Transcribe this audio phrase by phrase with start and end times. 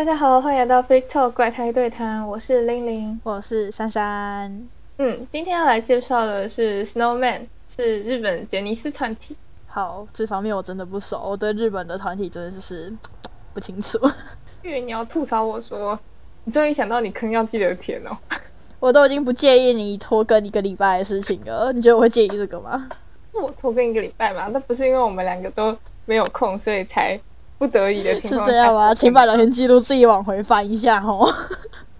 [0.00, 4.66] 大家好，欢迎来到 Freak Talk 怪胎对谈，我是玲玲，我是珊珊。
[4.96, 9.36] 嗯，今天要来介绍的是 Snowman，是日本杰尼斯团体。
[9.66, 12.90] 好，这方面我真的不熟，我对日本的团体真的是
[13.52, 13.98] 不清楚。
[14.62, 16.00] 因为你要吐槽我说，
[16.44, 18.16] 你终于想到你坑要记得填哦。
[18.80, 22.88] 我都已经不介意你拖更一个礼拜的事情了，你觉得我会介意这个吗？
[23.34, 24.48] 是 我拖更一个礼拜嘛？
[24.50, 25.76] 那不是因为我们两个都
[26.06, 27.20] 没有空，所以才
[27.60, 28.94] 不得已的情况是这样吗？
[28.94, 31.30] 请把聊天记录自己往回翻一下哦。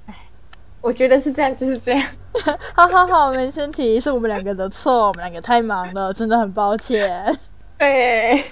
[0.80, 2.02] 我觉得是这样，就是这样。
[2.72, 7.38] 好好好，没问题，是我们两个的错，我们两个太忙了，真的很抱歉。
[7.76, 8.42] 对，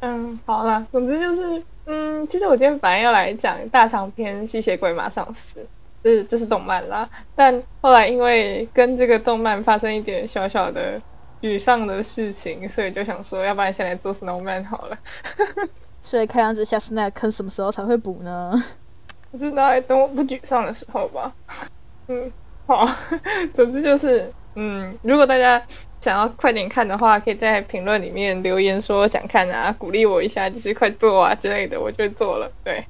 [0.00, 5.60] 嗯，好了，总之就是，嗯，其实我今天本来要来讲大长篇《吸血鬼马上死》，
[6.04, 11.00] 这这是动漫啦，但后来因为跟这个动漫发生一点小小的
[11.40, 14.98] 沮丧的事情，所以就想说，要不然先来做 Snowman 好了。
[16.02, 18.52] 所以看样子下次那个坑什么时候才会补呢？
[19.30, 21.32] 不知道，等我不沮丧的时候吧。
[22.08, 22.32] 嗯，
[22.66, 22.88] 好，
[23.54, 25.62] 总之就是，嗯，如果大家
[26.00, 32.50] 想要快点看的话，可以在评论里面留言说想看啊，鼓励我一下，就是快做啊之类的，我就做了。
[32.64, 32.84] 对，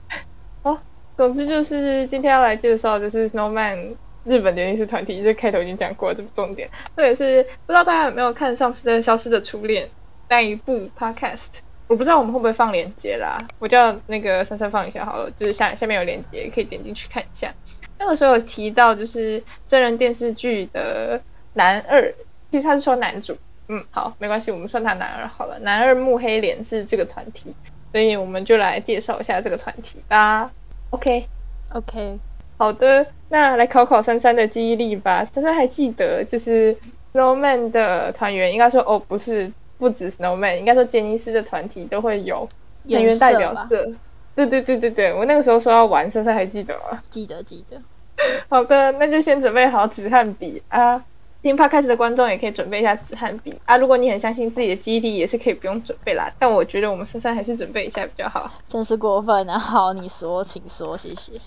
[0.63, 0.79] 好，
[1.17, 3.97] 总之就是今天要来介绍就是 Snowman
[4.31, 6.69] 日本杰尼斯团体，这开头已经讲过了，这不重点。
[6.95, 9.87] 特别是不知道大家有没有看上次的《消失的初恋》
[10.29, 11.49] 那一部 Podcast。
[11.89, 17.53] 我不知道我们会不会放链接啦，我叫那个珊珊放一下好了，就是下下面有链接，可以点进去看一下。
[17.99, 21.21] 那个时候有提到就是真人电视剧的
[21.55, 22.15] 男二，
[22.53, 25.59] 其实他是说男主，嗯，好，没关系，我们算他男二好了。
[25.59, 27.57] 男二木黑莲是这个团体，
[27.91, 30.53] 所以我们就来介绍一下这个团体吧。
[30.91, 32.21] OK，OK，
[32.57, 35.25] 好的，那来考考珊珊的记忆力吧。
[35.25, 36.77] 珊珊还记得就是
[37.15, 39.51] Snowman 的团员，应该说哦不是。
[39.81, 42.47] 不止 Snowman，应该说杰尼斯的团体都会有
[42.87, 43.91] 成员代表色。
[44.35, 46.99] 对对对对对，我那个时候说要玩，珊珊还记得吗？
[47.09, 47.81] 记得记得。
[48.51, 51.03] 好的，那就先准备好纸和笔啊。
[51.43, 53.79] 听 p 开始的观众也可以准备一下纸和笔啊。
[53.79, 56.31] 如果你很相信自己的记忆力，也是可以不用准备啦。
[56.39, 58.53] 但我觉得我们珊珊还是准备一下比较好。
[58.69, 59.59] 真是过分啊！
[59.59, 61.41] 好，你说，请说，谢谢。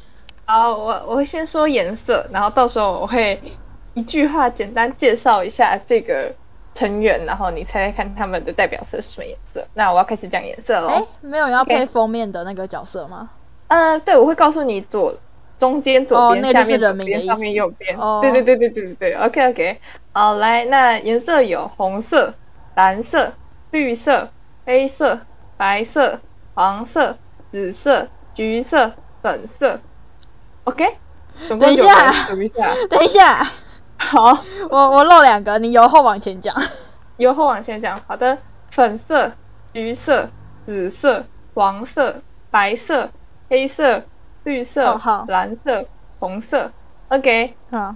[0.45, 3.41] 好，我我会先说颜色，然后到时候我会
[3.93, 6.33] 一句话简单介绍一下这个。
[6.75, 9.63] 成员，然后你猜猜看他们的代表色是什么颜色？
[9.75, 10.87] 那我要开始讲颜色喽。
[10.87, 13.29] 哎，没有要配封面的那个角色吗？
[13.67, 15.15] 呃，对，我会告诉你左、
[15.55, 17.95] 中间、左边、下面、左边、上面、右边。
[17.95, 19.13] 哦，对对对对对对对。
[19.13, 19.79] OK OK，
[20.13, 22.33] 好，来，那颜色有红色、
[22.73, 23.33] 蓝色、
[23.69, 24.29] 绿色、
[24.65, 25.19] 黑色、
[25.55, 26.21] 白色、
[26.55, 27.19] 黄色、
[27.51, 29.79] 紫色、橘色、粉色。
[30.65, 30.97] OK，
[31.49, 33.51] 等一下，等一下，等一下。
[33.97, 34.37] 好，
[34.69, 36.55] 我我漏两个，你由后往前讲。
[37.17, 38.37] 由后往前讲，好的。
[38.71, 39.33] 粉色、
[39.71, 40.31] 橘色、
[40.65, 43.11] 紫色、黄色、白色、
[43.47, 44.03] 黑色、
[44.43, 45.85] 绿色、蓝色、
[46.17, 46.71] 红色。
[47.09, 47.95] OK，好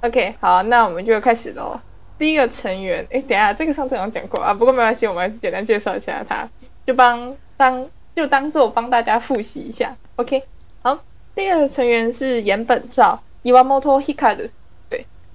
[0.00, 1.80] ，OK，好，那我们就开始喽。
[2.16, 6.48] 第一个成员，哎，等下，这个上次好像讲过啊，不过没关系，我们简单介绍一下他，
[6.86, 9.96] 就帮当就当做帮大家复习一下。
[10.16, 10.44] OK，
[10.82, 11.00] 好，
[11.40, 14.50] 第二个成员是岩本照，Iwamoto Hikaru。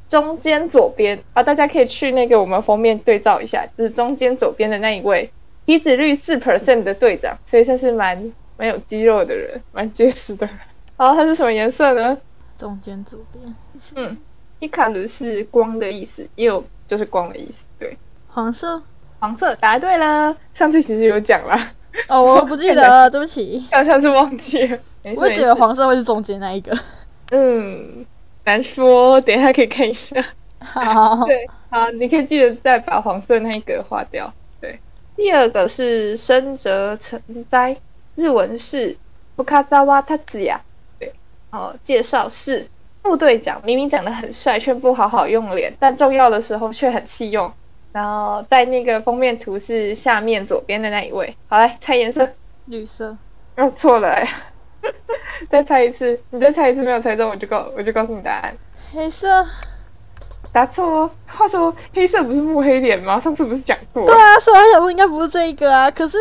[0.08, 5.32] 中间左边啊，大家可以去那个我们封面对照一下，就是中间左边的那一位，
[5.66, 10.56] 体脂率四 percent 的队长，所以算是蛮蛮有肌肉的人，蛮结实的人。
[10.96, 12.16] 好，他是什么颜色呢？
[12.56, 13.56] 中间左边，
[13.96, 14.16] 嗯，
[14.60, 18.80] 伊卡鲁是光的意思，也有就是光的意思，对，黄色，
[19.20, 20.38] 黄色，答对了。
[20.54, 21.58] 上次其实有讲了，
[22.08, 24.78] 哦，我不记得， 对不起，好像是忘记了。
[25.18, 26.78] 我觉得黄色会是中间那一个，
[27.32, 28.06] 嗯。
[28.48, 30.24] 难说，等一下可以看一下。
[30.62, 34.32] 好，对，好，你可以记得再把黄色那一格划掉。
[34.62, 34.80] 对，
[35.16, 37.76] 第二个是深泽成哉，
[38.14, 38.96] 日文是
[39.36, 40.62] 布卡扎瓦塔子呀。
[41.00, 41.12] 对，
[41.50, 42.68] 哦，介绍是
[43.02, 47.52] 副队长，明明长得很帅，却不好好用脸，但重要的时候却很弃用。
[47.94, 51.36] 然后在那个封面图是下面左边的那一位。
[51.48, 52.30] 好，来猜颜色，
[52.66, 53.18] 绿色。
[53.58, 54.24] 哦，错了。
[55.50, 58.56] 再猜一次，你再猜一次没有猜中，我就告我就告诉你答案。
[58.92, 59.46] 黑色，
[60.52, 61.12] 答错哦。
[61.28, 63.20] 话说黑色不是木黑脸吗？
[63.20, 64.06] 上次不是讲过？
[64.06, 65.92] 对啊，所以我想说应该不是这一个啊。
[65.92, 66.18] 可是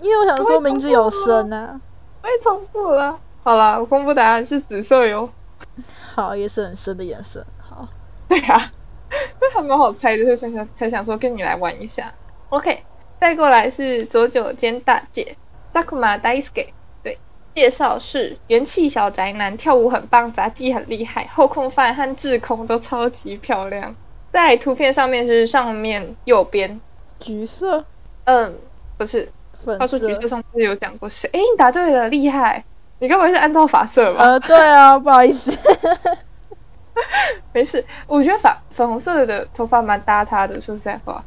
[0.00, 1.80] 因为我想说名字有深啊，
[2.22, 3.18] 我也重复了。
[3.42, 5.28] 好了，我公布答案是紫色哟。
[6.14, 7.44] 好，也是很深的颜色。
[7.58, 7.88] 好，
[8.28, 8.70] 对啊，
[9.40, 12.12] 那还蛮好猜的，所以想才想说跟你来玩一下。
[12.50, 12.82] OK，
[13.20, 15.36] 再过来是左九间大姐
[15.72, 16.68] ，Sakuma Daisuke。
[17.58, 23.96] 介绍是元气小宅男，跳舞很棒，杂技很厉害，后空翻和滞空都超级漂亮。
[24.32, 26.80] 在图片上面是上面右边
[27.18, 27.84] 橘色，
[28.26, 28.54] 嗯，
[28.96, 29.32] 不是
[29.64, 31.28] 粉他说橘色色上次有讲过谁？
[31.32, 32.64] 哎，你答对了，厉害！
[33.00, 34.22] 你该不会是按照发色吧？
[34.24, 35.50] 呃，对啊，不好意思，
[37.52, 41.24] 没事，我觉得粉粉红色的头发蛮搭他的，说实在话，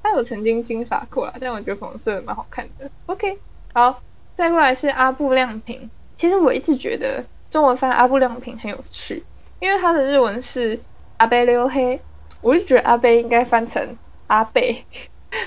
[0.00, 2.88] 他有曾经金发过啦，但我觉得粉红色蛮好看的。
[3.06, 3.36] OK，
[3.74, 4.00] 好，
[4.36, 5.90] 再过来是阿布亮平。
[6.16, 9.24] 其实我一直觉得中文翻阿布亮平很有趣，
[9.60, 10.78] 因为他的日文是
[11.16, 12.00] 阿贝溜黑，
[12.42, 13.96] 我就觉得阿贝应该翻成
[14.26, 14.84] 阿贝，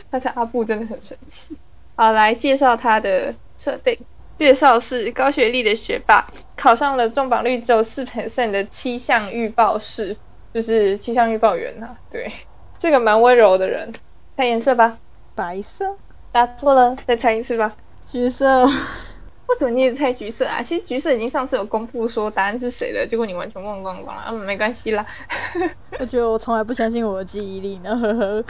[0.10, 1.56] 翻成阿布真的很神奇。
[1.96, 3.98] 好，来介绍他的设定。
[4.38, 6.26] 介绍是高学历的学霸，
[6.56, 10.16] 考上了中榜率只有四 percent 的气象预报士，
[10.54, 12.32] 就是气象预报员呐、对，
[12.78, 13.92] 这个蛮温柔的人。
[14.38, 14.98] 猜颜色吧，
[15.36, 15.98] 白色、
[16.32, 17.76] 答错了，再猜一次吧。
[18.12, 20.64] 橘色，为什么你也猜橘色啊？
[20.64, 24.24] 其实橘色已经上次有公布说答案是谁的，结果你完全忘光光了。
[24.30, 25.06] 嗯，没关系啦。
[26.00, 28.44] 我觉得我从来不相信我的记忆力呢，呵呵。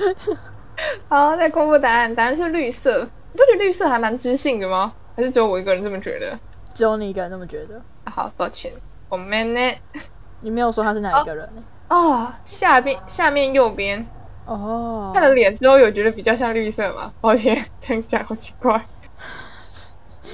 [1.09, 3.01] 好，再公布答案，答案是绿色。
[3.33, 4.93] 你不觉得绿色还蛮知性的吗？
[5.17, 6.39] 还是只有我一个人这么觉得？
[6.73, 8.71] 只有你一个人这么觉得，啊好，抱歉，
[9.09, 9.59] 我们呢？
[10.39, 11.61] 你没有说他是哪一个人呢？
[11.89, 14.07] 哦，下边下面右边
[14.45, 17.11] 哦，看了脸之后，有觉得比较像绿色吗？
[17.19, 18.81] 抱歉， 这样讲好奇怪。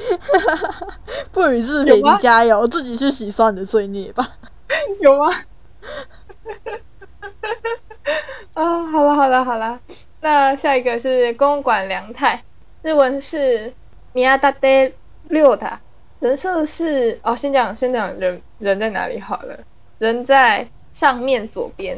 [1.32, 4.38] 不予置评加油，自己去洗刷你的罪孽吧。
[5.02, 5.34] 有吗？
[8.54, 9.80] 啊，好了好了好了，
[10.22, 12.44] 那下一个是公馆良太，
[12.82, 13.74] 日文是
[14.14, 14.68] 米亚达德
[15.28, 15.80] 六塔，
[16.20, 19.58] 人设是哦，先讲先讲人人在哪里好了，
[19.98, 21.98] 人在上面左边。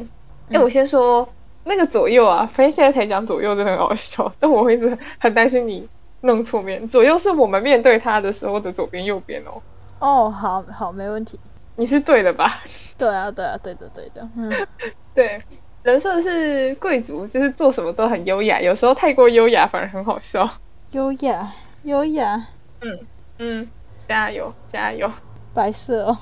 [0.50, 1.28] 哎、嗯我先说
[1.66, 5.88] 那个左右啊，反正现在才讲左右真的很好笑，但我会一直很担心你
[6.22, 6.88] 弄错面。
[6.88, 9.62] 左右是我们面对他的时候的左边右边哦，
[10.00, 11.40] 哦，好好，没问题。
[11.76, 12.50] 你是对的吧？
[12.98, 14.28] 对啊，对啊，对的，对的。
[14.36, 14.52] 嗯，
[15.14, 15.42] 对，
[15.84, 20.50] 人设是贵族，就是做什么都很优雅，有时候太过优雅反而很好笑。
[20.92, 21.52] 优雅，
[21.84, 22.48] 优雅，
[22.82, 23.00] 嗯
[23.38, 23.68] 嗯，
[24.08, 25.10] 加油加油！
[25.54, 26.18] 白色哦。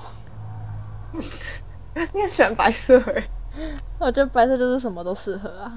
[2.12, 3.24] 你也喜欢白色诶，
[3.98, 5.72] 我觉得白色就是什么都适合啊。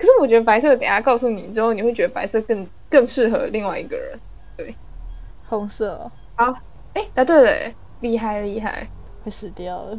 [0.00, 4.18] 可是我觉得白色等下告诉你之后，你会觉得白色更更适合另外一个人。
[4.56, 4.74] 对
[5.46, 6.54] 红色哦，好，
[6.94, 8.88] 哎，答对了诶，厉害厉害，
[9.22, 9.98] 会死掉了。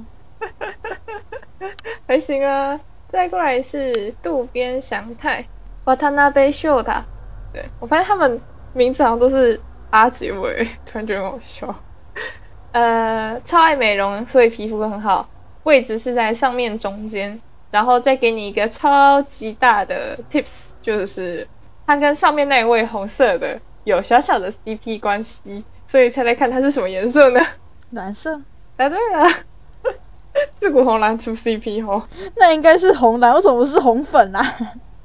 [2.08, 2.80] 还行啊。
[3.10, 5.46] 再过来是渡边祥太
[5.86, 7.04] ，Watanabe Shota。
[7.54, 8.42] 对我发现他们
[8.74, 9.62] 名字好像都是
[9.92, 11.76] 阿结尾，突然觉得很好笑。
[12.72, 15.30] 呃，超爱美容，所以皮肤很好，
[15.64, 17.40] 位置是在上面中间。
[17.72, 21.48] 然后再给你一个超级大的 tips，就是
[21.88, 27.40] 它跟上面那一位红色的有小小的 CP 关系，所以猜猜看它是什么颜色呢？
[27.92, 28.40] 蓝色，
[28.78, 29.28] 答对了，
[30.60, 32.04] 自古红蓝出 CP 哦。
[32.36, 34.56] 那应该是红蓝，为什么不是红粉啊？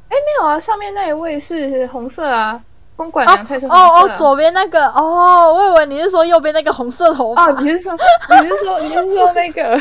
[0.09, 2.61] 没有啊，上面那一位是红色啊，
[2.97, 4.17] 公馆哦良太是红色、哦哦，啊。
[4.17, 7.47] 左边那个哦，我以为你是说右边那个红色头发。
[7.51, 9.81] 哦，你是说你是说你是说那个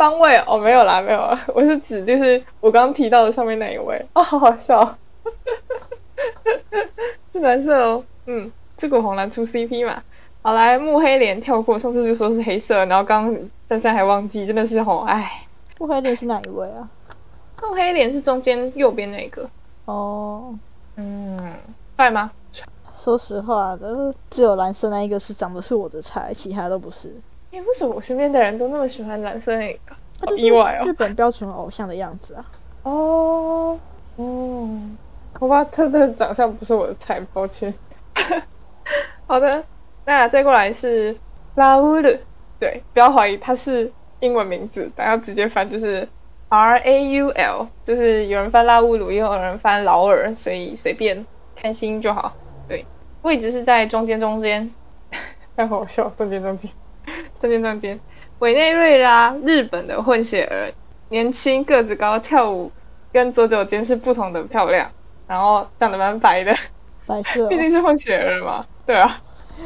[0.00, 0.34] 方位？
[0.46, 4.02] 哦，没有啦，没有啦， 我是指就是我刚刚提到的上面那一位。
[4.14, 4.96] 哦，好好笑，
[7.30, 8.02] 是蓝色哦。
[8.24, 10.02] 嗯，自古红蓝出 CP 嘛。
[10.40, 13.38] 好来，木黑莲跳过，上次就说是黑色，然后刚刚
[13.68, 15.30] 珊珊还忘记，真的是吼哎。
[15.78, 16.88] 木黑莲是哪一位啊？
[17.60, 19.46] 木黑莲是中间右边那个，
[19.84, 20.54] 哦，
[20.96, 21.38] 嗯，
[21.98, 22.32] 帅吗？
[22.96, 27.14] 说实话的，只有蓝色那一个是长得是我的菜，其他都不是。
[27.52, 30.36] 哎、为什么我身边的人都那么喜欢蓝色那个？
[30.36, 30.92] 意外哦日。
[30.92, 32.44] 本标准偶像的样子啊。
[32.82, 33.78] 哦，
[34.16, 34.80] 哦，
[35.32, 37.74] 好吧，他的长相不是我的菜，抱歉。
[39.26, 39.64] 好的，
[40.04, 41.16] 那再过来是
[41.54, 42.16] 拉乌鲁，
[42.58, 46.08] 对，不要怀疑他是英文名字，大家直接翻就是
[46.48, 52.34] R A U L，就是有人翻拉乌鲁，也有人翻劳尔，所以随便开心就好。
[52.68, 52.84] 对，
[53.22, 54.72] 位置是在中间中间，
[55.56, 56.70] 太好笑，中间中间，
[57.40, 57.98] 中间中间。
[58.40, 60.72] 委内瑞拉，日本的混血儿，
[61.10, 62.72] 年轻个子高，跳舞
[63.12, 64.90] 跟左九间是不同的漂亮，
[65.26, 66.54] 然后长得蛮白的，
[67.06, 68.64] 白色、毕哦，竟是混血儿嘛。
[68.86, 69.20] 对啊，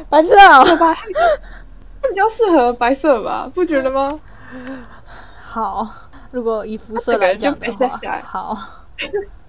[0.09, 0.65] 白色哦。
[0.65, 0.93] 好吧，
[2.01, 4.09] 他比较适合白色吧，不觉得吗？
[5.41, 5.87] 好，
[6.31, 8.57] 如果以肤色这个来讲的话，好，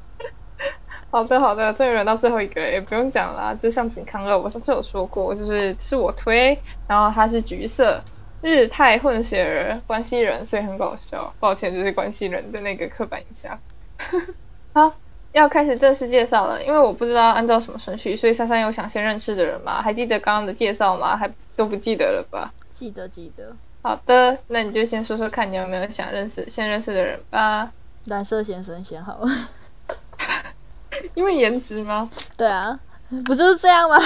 [1.11, 3.55] 好的，好的，终于轮到最后一个了，也不用讲啦。
[3.55, 8.03] 就像井康乐，我上次有说过，就是是我推，然后他是橘色，
[8.43, 11.33] 日泰混血儿，关西人，所以很搞笑。
[11.41, 13.59] 抱歉，这是关西人的那个刻板印象。
[14.75, 14.95] 好，
[15.33, 19.81] 要开始正式介绍了，因为我不知道按照什么顺序，所以珊珊有想先认识的人吗？
[19.81, 21.17] 还记得刚刚的介绍吗？
[21.17, 22.53] 还都不记得了吧？
[22.75, 23.57] 记得记得。
[23.81, 27.73] 好的，那你就先说说看你有没有想认识、先认识的人吧。
[28.05, 29.29] 蓝色先生先好了。
[31.15, 32.11] 因为颜值吗？
[32.37, 32.79] 对啊，
[33.25, 33.97] 不就是这样吗？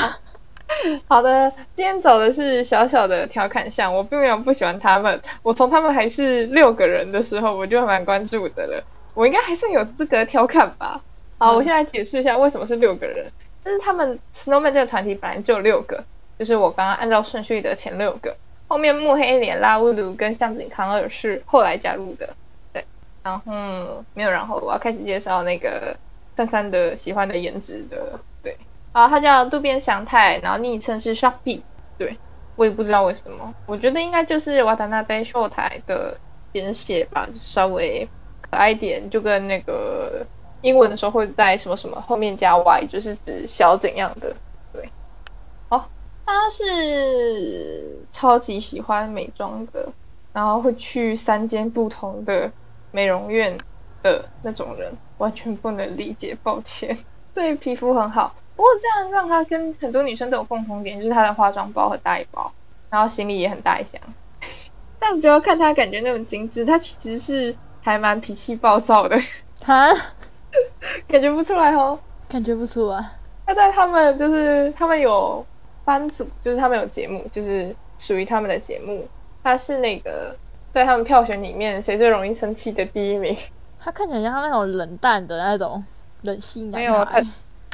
[1.09, 5.21] 好的，今天走的是小小的调侃项，我并没有不喜欢他们。
[5.43, 8.85] 我从他们还是六个人的时候，我就蛮关注的了。
[9.15, 11.01] 我应该还算有资格调侃吧。
[11.39, 13.33] 好，我现在解释一下为什么是六个人。
[13.61, 16.03] 就是他们 Snowman 这个团体本来就有六个，
[16.39, 18.35] 就是我刚刚按照顺序的前六个，
[18.69, 22.35] 后面木黑脸、拉乌鲁跟向井康二是后来加入的。
[22.73, 22.85] 对，
[23.23, 23.53] 然后
[24.15, 25.95] 没有然后，我要开始介绍那个
[26.41, 28.19] 三三的喜欢的颜值的。
[28.43, 28.57] 对，
[28.93, 31.61] 啊，他叫渡边祥太，然后昵称是 Sharpie。
[31.99, 32.17] 对，
[32.57, 36.17] 我也不知道为什么，我觉得应该就是瓦达纳贝秀台的
[36.55, 38.09] 简写吧，稍微
[38.41, 40.27] 可爱点，就跟那个。
[40.63, 44.37] 英文的时候会在什么什么后面加 y，就是指小怎样的。
[44.75, 44.91] 对，
[45.71, 45.83] 哦，
[46.27, 49.91] 他是超级喜欢美妆的，
[50.35, 52.53] 然后会去三间不同的
[52.91, 53.57] 美容院
[54.03, 56.97] 的那种人，完全不能理解，抱歉。
[57.35, 62.53] 对皮肤很好，不过这样让他跟很多女生都有共同点，就是他的化妆包很大一包，
[62.91, 64.01] 然后行李也很大一箱。
[64.99, 69.19] 但不要看他感觉那么精致，他其实是还蛮脾气暴躁的。
[69.65, 69.91] 哈？
[71.07, 73.11] 感觉不出来哦，感觉不出来。
[73.47, 75.47] 他在他们就是他们有
[75.85, 79.07] 班组，就是他们有节目，就是属于他们的节目。
[79.45, 80.37] 他是那个
[80.73, 83.37] 在他们票选里面谁最容易生气的第一名。
[83.83, 85.83] 他看起来像那种冷淡的那种
[86.23, 87.21] 冷性男没有他，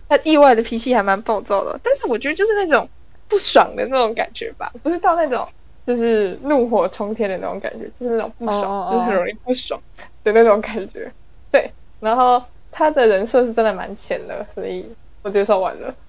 [0.08, 2.88] 他意外的脾气还蛮暴躁的，但是我觉得就是那种
[3.28, 5.46] 不爽的那种感觉吧，不是到那种
[5.84, 9.80] 就是怒火冲天的那种感觉，就是那种不爽，就是很容易不爽
[10.24, 11.12] 的那种感觉。
[11.50, 11.70] 对，
[12.00, 12.42] 然后。
[12.78, 14.84] 他的人设是真的蛮浅的，所以
[15.22, 15.94] 我接受完了。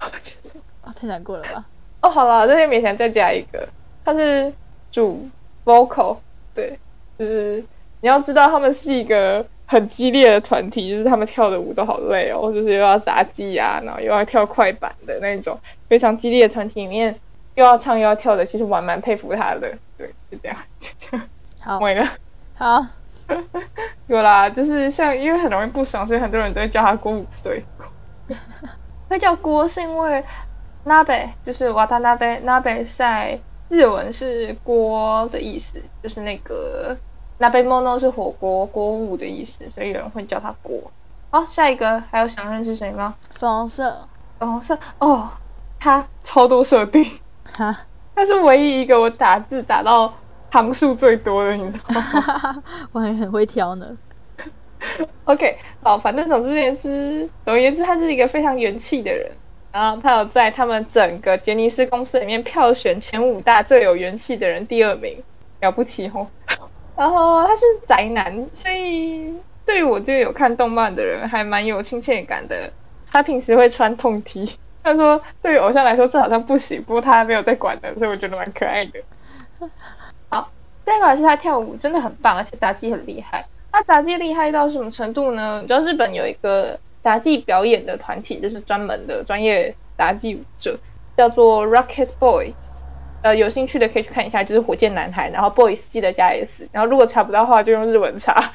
[0.84, 1.64] 啊，太难过了吧？
[2.02, 3.66] 哦，好了，这边勉强再加一个，
[4.04, 4.52] 他是
[4.92, 5.26] 主
[5.64, 6.18] vocal，
[6.54, 6.78] 对，
[7.18, 7.64] 就是
[8.02, 17.20] 你要知道他们是一个很激烈的团体，就是他们跳的舞都好累哦，就是又要杂技啊，然后又要跳快板的那种非常激烈的团体里面，
[17.54, 19.78] 又要唱又要跳的，其实我还蛮佩服他的。
[19.98, 21.26] 对，就这样，就这样。
[21.60, 22.06] 好， 没了。
[22.54, 22.86] 好。
[24.08, 27.62] 有啦，就是像因为很容易不爽，所以很多人都会叫他郭五岁。
[29.10, 30.24] 会叫郭是因为
[30.86, 36.96] nabe 就是瓦塔 nabe nabe 在日文是锅的意思，就是那个
[37.38, 40.78] nabe mono 是火锅锅物的意思，所以有人会叫它锅。
[41.30, 43.14] 好，下一个还有想认识谁吗？
[43.30, 45.28] 粉红色，粉红色哦，
[45.78, 47.04] 他超多设定，
[47.52, 50.14] 哈， 他是唯一一个我打字打到。
[50.50, 52.62] 行数最多的，你知道吗？
[52.92, 53.86] 我还很会挑呢。
[55.24, 59.30] OK，好，反正总之言之，总而言之，他是一个非常元气的人。
[59.70, 65.22] 然后他有在他们整个杰尼斯公司里面票选前五大最有元气的人第二名，
[65.60, 66.26] 了不起哦。
[66.98, 69.32] 然后他是宅男，所以
[69.64, 72.72] 对于我这个有看动漫的人还蛮有亲切感的。
[73.12, 79.00] 他平时会穿痛 T， 他说对于偶像来说这好像不行，不过他没有在管的，所以我觉得蛮可爱的。
[80.28, 80.50] 好
[80.84, 83.46] 再来是他跳舞真的很棒，而且杂技很厉害。
[83.70, 85.60] 他杂技厉害到什么程度呢？
[85.62, 90.76] 你知道日本有一个杂技表演的团体，就是专门的专业杂技舞者，
[91.16, 92.54] 叫做 Rocket Boys。
[93.22, 98.52] 呃，有兴趣的可以去看一下，就是火箭男孩，然后 Boys 记得加 S，然后如果查不到的话就用日文查。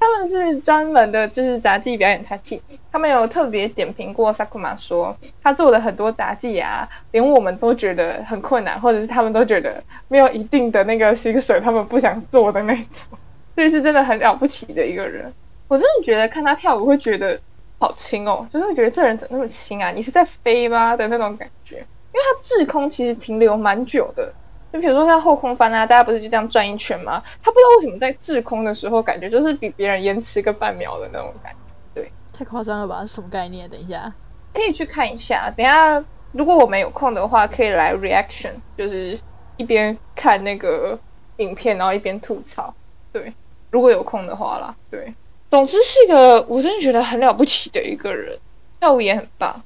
[0.00, 2.62] 他们是专门的，就是杂技表演团体。
[2.92, 13.18] 他们有特别点评过萨库玛，说他做的很多杂技啊，连我们都觉得很困难，或者是他们都觉得没有一定的那个薪水，他们不想做的那种。
[13.56, 15.32] 所以是真的很了不起的一个人。
[15.66, 17.40] 我真的觉得看他跳舞会觉得
[17.80, 19.90] 好轻哦，就是会觉得这人怎么那么轻啊？
[19.90, 21.84] 你是在飞吗的那种感觉？
[22.18, 24.32] 因为他滞空其实停留蛮久的。
[24.72, 27.22] 就比如说像后空翻啊，大家不是就这样转一圈吗？
[27.42, 31.58] 他不知道为什么在滞空的时候，感觉就是比别人延迟个半秒的那种感觉。
[31.94, 33.06] 对，太夸张了吧？
[33.06, 33.70] 什么概念？
[33.70, 34.12] 等一下，
[34.52, 35.50] 可以去看一下。
[35.56, 39.18] 等下，如果我们有空的话，可以来 reaction，就是
[39.56, 40.98] 一边看那个
[41.38, 42.74] 影片，然后一边吐槽。
[43.10, 43.32] 对，
[43.70, 44.76] 如果有空的话啦。
[44.90, 45.14] 对，
[45.50, 48.38] 总之是一个我真的觉得很了不起的一个人，
[48.80, 49.62] 跳舞也很棒。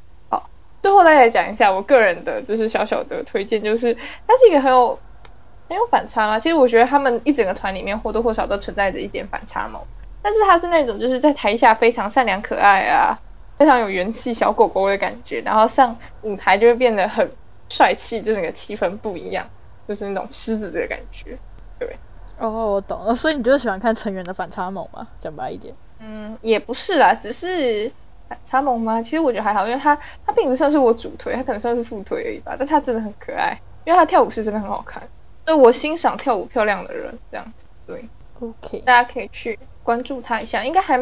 [0.83, 4.99] 最后再来讲一下我个人的，就是小小的推荐，就是他是一个很有
[5.69, 6.41] 很有反差啊。
[6.41, 9.81] 其实我觉得他们一整个团里面或多或少都存在着一点反差萌，
[10.21, 13.17] 但是他是那种就是在台下非常善良可爱啊，
[13.57, 17.31] 非常有元气小狗狗的感觉，然后上舞台就会变得很
[17.69, 19.47] 帅气，就整个气氛不一样，
[19.87, 21.39] 就是那种狮子的感觉。
[21.79, 21.97] 对，
[22.39, 25.07] 哦，我懂了，所以你就是喜欢看成员的反差萌嘛？
[25.21, 27.93] 讲白一点，嗯，也不是啦，只是。
[28.45, 29.03] 差萌吗？
[29.03, 32.57] 其实我觉得还好，因为他他并不算是我主推，他可能算是副推而已吧。
[32.59, 35.03] 但他真的很可爱，因为他跳舞是真的很好看。
[35.45, 37.65] 对我欣赏跳舞漂亮的人这样子。
[37.87, 38.05] 对
[38.41, 40.99] ，OK，大家可以去关注他一下，应该还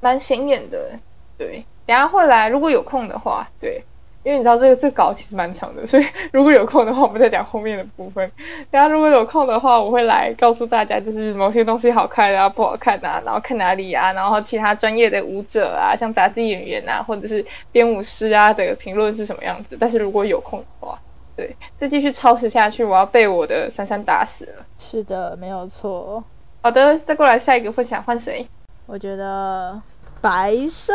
[0.00, 0.98] 蛮显眼的。
[1.36, 3.82] 对，等等下会来，如果有空的话，对，
[4.22, 8.30] 因为你知道这个这个稿其实蛮长的，所以如果有空的话，我们再讲后面的部分。
[8.70, 19.76] 大家如果有空的话，我会来告诉大家，就是某些东西好看啊，不好看啊，然后看哪里啊，然后其他专业的舞者啊，像杂技演员啊，或者是编舞师啊的评论是什么样子。
[19.80, 20.98] 但是如果有空的话，
[21.36, 24.66] 对，再继续超时下去，我要被我的珊珊打死了。
[24.78, 26.22] 是的，没有错。
[26.62, 28.46] 好的，再过来下一个会想换谁？
[28.84, 29.80] 我觉得
[30.20, 30.92] 白色。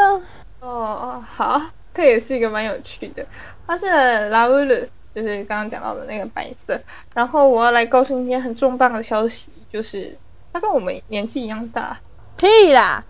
[0.60, 1.60] 哦哦，好，
[1.96, 3.26] 这也是一个蛮有趣的。
[3.66, 4.76] 它是拉乌鲁，
[5.16, 6.80] 就是刚刚讲到的那个白色。
[7.14, 10.18] 然后我要来告诉你一件很重磅的消息，就是
[10.52, 11.98] 他跟我们年纪一样大。
[12.38, 13.04] 屁啦！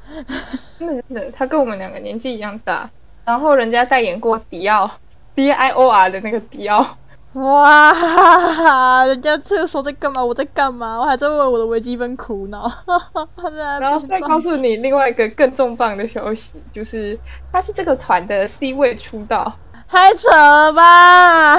[0.77, 2.87] 真的真的，他跟我们两个年纪一样大。
[3.25, 4.99] 然后人家代言过迪奥
[5.33, 6.97] ，D I O R 的那个迪奥。
[7.35, 9.05] 哇！
[9.05, 10.23] 人家这个时候在干嘛？
[10.23, 10.97] 我在干嘛？
[10.97, 12.71] 我还在为我的微积分苦恼。
[13.79, 17.19] 然后再告诉你另外一个更重磅的消息，就是
[17.51, 19.53] 他是这个团的 C 位出道，
[19.89, 21.57] 太扯了吧？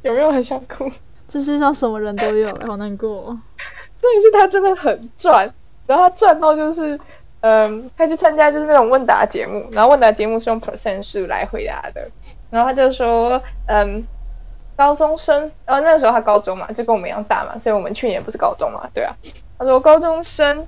[0.00, 0.90] 有没有很想哭？
[1.28, 3.24] 这世界上什么人都有，好难过。
[3.98, 5.52] 重点是他真的很赚，
[5.86, 6.98] 然后他赚到就是，
[7.40, 12.10] 嗯，他去参加就是那种问答节目，然后问答节目是用 percent 数来回答的，
[12.48, 14.02] 然后他就说，嗯。
[14.76, 19.14] 高中生，呃，那个时候他高中嘛，就跟我们一样大嘛，所以我们去年不是高中嘛，对啊。
[19.58, 20.66] 他说高中生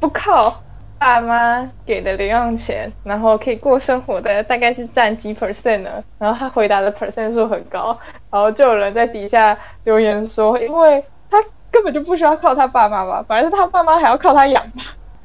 [0.00, 0.62] 不靠
[0.98, 6.02] 爸妈给的零用钱，然后可以过生活的，大概是占几 percent 呢？
[6.18, 7.96] 然后他回答的 percent 数很高，
[8.30, 11.38] 然后就有人在底下留言说，因为他
[11.70, 14.82] 根本就不需要靠他爸妈吧，反而是他爸妈还要靠他养吧。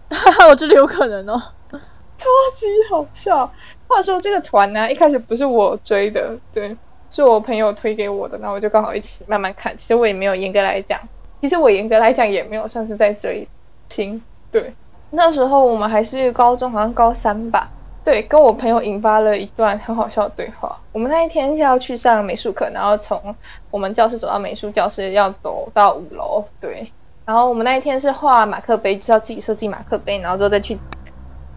[0.49, 3.51] 我觉得有可能哦，超级好笑。
[3.87, 6.77] 话说这个团呢，一开始不是我追的，对。
[7.17, 9.75] 是我朋友推给我的，那我就刚好一起慢慢看。
[9.75, 10.99] 其实我也没有严格来讲，
[11.41, 13.47] 其实我严格来讲也没有算是在追
[13.89, 14.21] 星。
[14.51, 14.71] 对，
[15.09, 17.71] 那时候我们还是高中，好像高三吧。
[18.03, 20.79] 对，跟我朋友引发了一段很好笑的对话。
[20.91, 23.35] 我们那一天是要去上美术课，然后从
[23.71, 26.45] 我们教室走到美术教室要走到五楼。
[26.61, 26.91] 对，
[27.25, 30.77] 然后我们那一天是画马克杯，就要自己设计马克杯，然后之后再去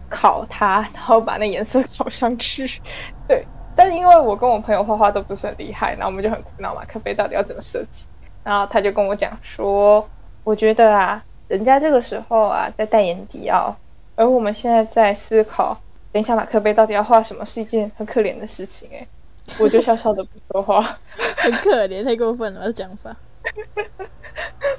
[0.09, 2.65] 烤它，然后把那颜色烤上去。
[3.27, 3.45] 对。
[3.75, 8.07] 但是因为我跟我朋友画画都不是很厉害，然后我们就很苦恼嘛，咖啡到底要怎么设计？
[8.43, 10.07] 然后他就跟我讲说，
[10.43, 13.75] 我觉得啊，人家这个时候啊在代言迪奥，
[14.15, 15.79] 而我们现在在思考，
[16.11, 19.07] 等一下马克杯到底要画什么，是一件很可怜的事情哎。
[19.59, 20.99] 我就笑笑的不说话，
[21.35, 23.15] 很可怜，太过分了的讲法。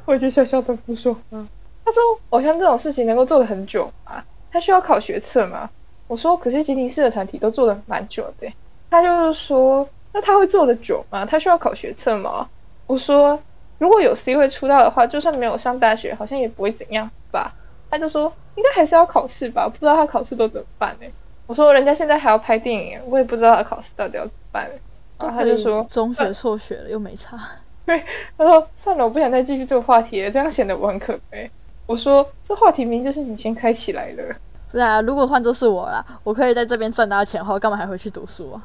[0.05, 1.47] 我就笑笑的不说话。
[1.85, 2.01] 他说，
[2.31, 4.25] 偶像这种事情能够做的很久吗？
[4.51, 5.69] 他需要考学测吗？
[6.07, 8.53] 我说，可是吉尼斯的团体都做的蛮久的。
[8.93, 11.25] 他就是说，那他会做的久吗？
[11.25, 12.47] 他需要考学测吗？
[12.87, 13.41] 我说，
[13.79, 17.55] 如果有 C 位出道的话，就算没有上大学，好像也不会怎样吧。
[17.91, 21.07] 他就说，应该还是要考试吧，不知道他考试都怎么办呢？
[21.47, 24.71] 我说，人家现在还要拍电影，我也不知道他考试到底要怎么办。
[25.19, 27.41] 然后他就说，中学辍学了又没差。
[27.87, 28.05] 对，
[28.37, 31.51] 他说算了，我不想再继续这个话题了，这样显得我很可悲。
[31.87, 34.23] 我说，这话题明明就是你先开起来的。
[34.71, 38.63] 是啊，如果换作是我啦，我可以在这边赚大钱后，干嘛还回去读书啊？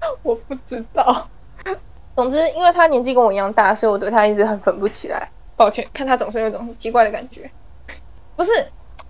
[0.22, 1.28] 我不知道。
[2.16, 5.30] 总之，因为他年纪跟我一样大，所以我对他一直很粉不起来。
[5.56, 7.50] 抱歉，看他总是有种奇怪的感觉。
[8.36, 8.50] 不是，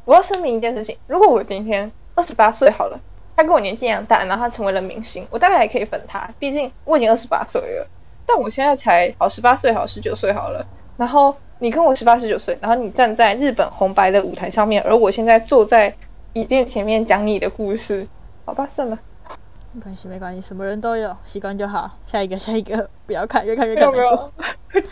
[0.05, 2.98] 我要声明一件事情：如果我今天二十八岁好了，
[3.37, 7.87] 他跟我年纪一样大，然后他成为了明星，我大概还可以粉他，毕竟我已经二十八岁了。
[8.27, 10.66] 但我现在才好十八岁，好十九岁好了。
[10.96, 15.94] 然后你跟我十八十九岁，然后你站在日本红白的舞台上面，而我现在坐在
[16.33, 18.07] 椅垫前面讲你的故事，
[18.44, 18.98] 好吧，算了。
[19.78, 21.88] 没关系，没关系，什么人都有，习惯就好。
[22.04, 23.88] 下一个，下一个，不要看，越看越看。
[23.92, 24.32] 没有，
[24.72, 24.82] 对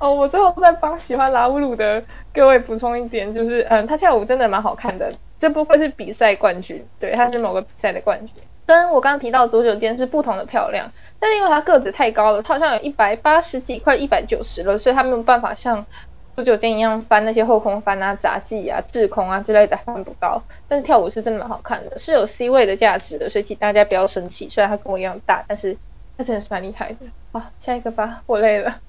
[0.00, 8.34] 哦，我最后再帮喜欢拉乌鲁的各位补充一点，就是嗯，他跳舞真的蛮好看的，这不会是比赛冠军，对，他是某个比赛的冠军。
[8.66, 15.86] 跟我刚刚提到左九间是不同的漂亮，但是因为他个子太高了，他好像有一百八十几，快一百九十了，所以他没有办法像。
[16.34, 24.48] 不久间一样翻那些后空翻啊、杂技啊、滞空啊之类的翻不高，但是跳舞是真的蛮好看的，是有 C 位的价值的，所以请大家不要生气。
[24.48, 25.76] 虽然他跟我一样大，但是
[26.18, 26.96] 他真的是蛮厉害的。
[27.32, 28.80] 好，下一个吧，我累了。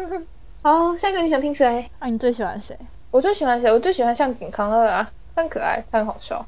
[0.62, 1.90] 好，下一个你想听谁？
[1.98, 2.74] 啊，你最喜欢谁？
[3.10, 3.70] 我最喜欢谁？
[3.70, 6.46] 我最喜欢向井康二啊，他很可爱，他很好笑。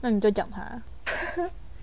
[0.00, 0.80] 那你就讲他。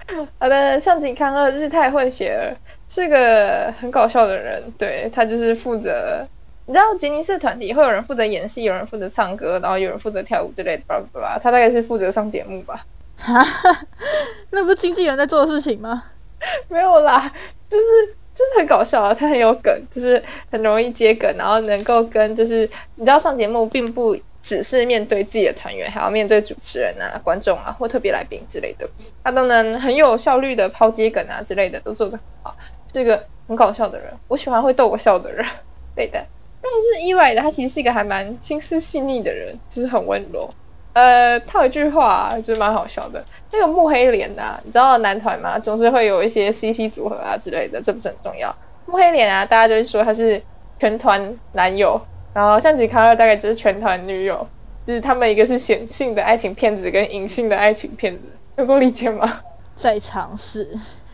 [0.39, 4.71] 好的，向井康二日泰混血儿，是个很搞笑的人。
[4.78, 6.28] 对他就是负责。
[6.67, 11.39] 你知道吉尼斯团体会有人负责演戏，有人负责唱歌，然后有人负责跳舞之类的，吧吧吧。
[11.41, 12.86] 他大概是负责上节目吧？
[13.17, 13.45] 哈
[14.49, 16.04] 那不是经纪人在做的事情吗？
[16.67, 17.32] 没有啦，
[17.69, 17.86] 就是
[18.34, 28.89] 就是很搞笑啊，他很有梗，就是很容易接梗，然后能够跟就是你知道上节目并不只是面对自己的团员，还要面对主持人啊、观众啊或特别来宾之类的，
[29.23, 32.56] 他都能很有效率的抛接梗啊之类的，都做得很好，
[32.91, 34.12] 是一个很搞笑的人。
[34.28, 35.45] 我喜欢会逗我笑的人，
[35.95, 36.25] 对的。
[36.71, 40.49] 但是意外的，他其实是一个还蛮心思细腻的人，就是很温柔。
[40.93, 43.23] 呃，套一句话，就是蛮好笑的。
[43.51, 45.60] 那个木黑莲啊，你知道男团吗？
[45.60, 48.56] 总是会有一些 CP 组合啊之类的，这不是很重要。
[48.86, 50.41] 木黑莲啊，大家就会说他是
[50.80, 51.99] 全团男友，
[52.34, 54.47] 然后像吉卡二大概就是全团女友，
[54.86, 58.21] 就是他们一个是显性的爱情骗子，跟隐性的爱情骗子，
[58.56, 59.41] 能够理解吗？
[59.75, 60.69] 在尝试，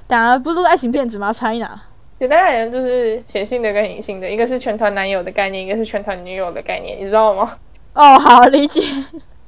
[0.05, 1.33] 当然不是都爱情骗子吗？
[1.33, 1.81] 猜哪？
[2.21, 7.57] 简单而言，就是显性的跟隐性的，一个是全团男友的概念，一个是全团女友的概念，你知道吗？
[7.95, 8.79] 哦，好理解。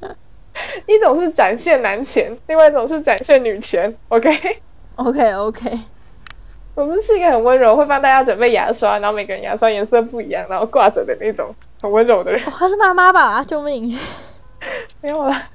[0.87, 3.95] 一种是展现男权，另外一种是展现女权。
[4.07, 5.79] OK，OK，OK。
[6.73, 12.41] 总之是一个很温柔，会帮大家准备牙刷，然后每个人牙刷颜色不一样，然后挂着的那种很温柔的人。
[12.41, 13.45] 他是妈妈吧？
[13.47, 13.95] 救命！
[14.99, 15.47] 没有啦，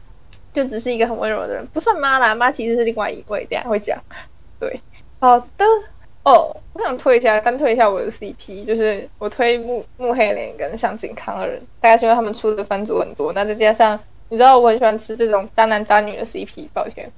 [0.54, 3.98] 就只是一个很温柔的人，不算妈啦，妈其实是另外一位，等下会讲。
[4.60, 4.80] 对，
[5.18, 5.64] 好的。
[6.28, 17.10] 哦，我想推一下，单推一下我的 CP，就是我推木木黑莲跟向井康二人，大概是因为他们出的番组很多，那再加上你知道我很喜欢吃这种渣男渣女的 CP，抱歉，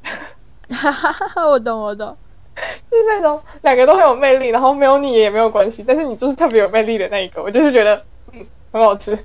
[0.70, 2.16] 哈哈哈，我懂我懂，
[2.88, 9.18] 就是那种两个都很有魅力，然后没有你也没有关系，但是你就是特别有魅力的那一个，我就是觉得嗯很好吃，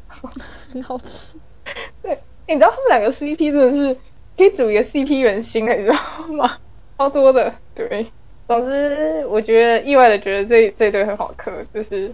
[0.73, 1.37] 很好吃，
[2.01, 2.17] 对，
[2.47, 3.95] 你知道他们两个 CP 真的是
[4.35, 5.97] 可以组一个 CP 原型的，你知道
[6.33, 6.57] 吗？
[6.97, 8.07] 超多的，对。
[8.47, 12.13] 总之，我觉得意外的觉得这这对很好磕，就是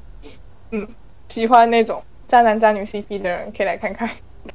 [0.71, 0.87] 嗯，
[1.27, 4.09] 喜欢那种渣男渣女 CP 的人可以来看看。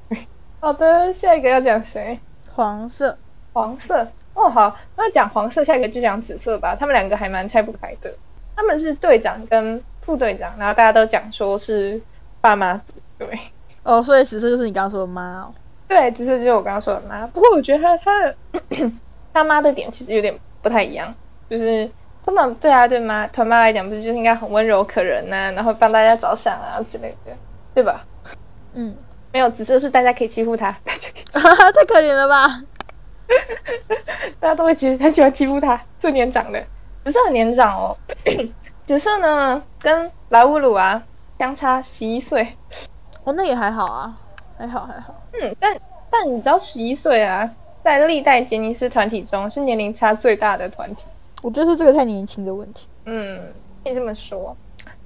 [0.59, 2.19] 好的，下一个要讲谁？
[2.53, 3.19] 黄色，
[3.53, 4.09] 黄色。
[4.33, 6.75] 哦，好，那讲黄色，下一个就讲紫色吧。
[6.75, 8.13] 他们两个还蛮拆不开的。
[8.55, 12.01] 他们是队长跟副队长，然后大家都讲说是
[12.41, 12.95] 爸妈组。
[13.19, 13.29] 对，
[13.83, 15.55] 哦，所以紫色就是你刚刚说的妈哦。
[15.89, 17.27] 对，紫色就是我刚刚说的妈。
[17.27, 18.37] 不过我觉得他他的
[19.33, 21.15] 他妈的点其实有点不太一样。
[21.49, 21.91] 就是
[22.25, 27.33] 通常对啊对妈团妈来讲，不是就是应该很温柔可人呐，然后帮大家着想啊之类的，
[27.75, 28.05] 对吧？
[28.75, 28.97] 嗯，
[29.33, 32.63] 没有，紫色是大家可以欺负他，大家可以太可怜了吧？
[34.41, 36.63] 大家都会其实很喜欢欺负他，最年长的
[37.05, 37.97] 紫色很年长哦。
[38.85, 41.03] 紫色呢跟莱乌鲁啊
[41.39, 42.57] 相差十一岁，
[43.25, 44.17] 哦，那也还好啊，
[44.59, 45.15] 还好还好。
[45.33, 45.77] 嗯，但
[46.11, 47.51] 但你知道十一岁啊，
[47.83, 51.07] 在历代杰尼斯团体中是年龄差最大的团体。
[51.47, 52.89] 我觉得是这个太年轻的问题。
[53.05, 53.41] 嗯，
[53.85, 54.57] 可以这么说，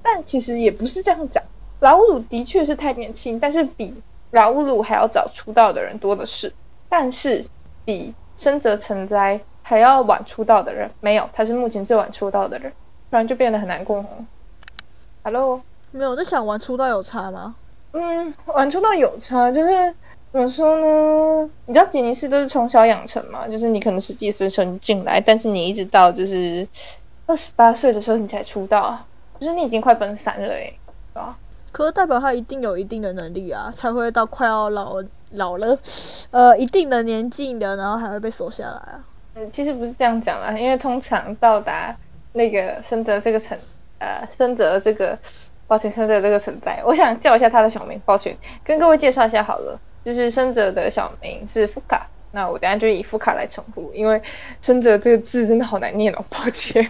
[0.03, 1.44] 但其实也不是这样讲。
[1.81, 6.50] 劳乌鲁的确是太年轻，但是比劳乌鲁还要早出道的人多的是。
[6.88, 7.44] 但是
[7.85, 12.72] 比深泽成哉还要晚出道的人没有，他是目前最晚出道的人，
[13.11, 14.03] 不然就变得很难过。
[15.22, 17.55] Hello，没有，我在想晚出道有差吗？
[17.92, 19.94] 嗯，晚出道有差，就是。
[20.32, 21.50] 怎么说呢？
[21.66, 23.48] 你知道杰尼斯都是从小养成嘛？
[23.48, 26.66] 就是你可能十几岁的时候你进来，但是你一直到就是
[27.26, 28.96] 二十八岁的时候你才出道，
[29.40, 30.72] 就是你已经快奔三了哎，
[31.12, 31.36] 对吧？
[31.72, 35.76] 可是代表他一定有一定的能力啊，才会到快要老老了，
[36.30, 39.04] 呃，一定的年纪的，然后还会被收下来啊。
[39.34, 41.96] 嗯，其实不是这样讲啦，因为通常到达
[42.34, 43.58] 那个深泽这个层，
[43.98, 45.18] 呃，深泽这个，
[45.66, 49.80] 抱歉，深泽这个存在，我想叫一下他的小名，抱歉，跟各位介绍一下好了。
[50.04, 54.22] 就是生者的小名是福卡，那我等下就以福卡来称呼，因为
[54.62, 56.88] 生者这个字真的好难念哦，抱歉。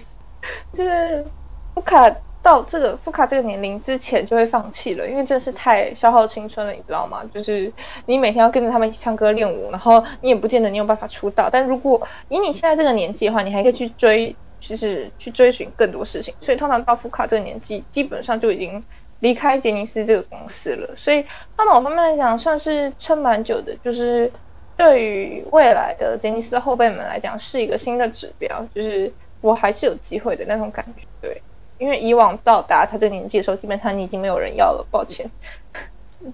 [0.73, 1.27] 就是
[1.75, 2.09] 福卡
[2.43, 7.23] 到这个福卡这个年龄之前就会放弃了，因为真的是太消耗青春了，你知道吗？
[7.35, 7.73] 就是
[8.07, 16.33] 你每天要跟着他们一起唱歌练舞，然后你也不见得你有办法出道，但如果以你现在这个年纪的话，你还可以去追，就是去追寻更多事情。
[16.41, 18.85] 所以通常到福卡这个年纪，基本上就已经。
[19.21, 21.25] 离开杰尼斯这个公司了，所以
[21.57, 24.31] 他们某方面来讲算是撑蛮久的，就是
[24.77, 31.07] 对于未来的杰尼斯的后辈们来讲是一个新的指标，就是我还是有机会的那种感觉。
[31.21, 31.43] 对，
[31.79, 35.31] 因为以往到达他这年纪的时候，基本上你已经没有人要了，抱歉。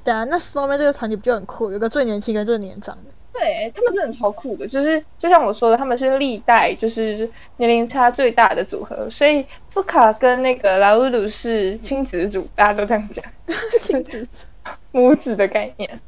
[0.04, 1.70] 对啊，那 Snowman 这个团体不就很酷？
[1.70, 3.15] 有个最年轻跟最年长的。
[3.38, 13.24] 对他们真的超酷的，就是就像我说的，他们是历代就是年龄差最大的组合，所以福卡跟那个拉乌鲁是亲子组，大家都这样讲，
[13.70, 14.26] 就是
[14.90, 16.00] 母子的概念。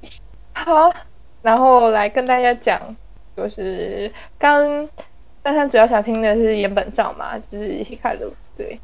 [0.55, 0.93] 好，
[1.43, 2.81] 然后来跟大家讲，
[3.37, 4.89] 就是刚
[5.43, 8.81] 大家主要想听的是岩本照嘛，就是希卡鲁，对，